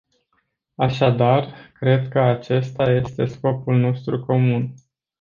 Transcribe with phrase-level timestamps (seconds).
[0.75, 4.73] Așadar, cred că acesta este scopul nostru comun.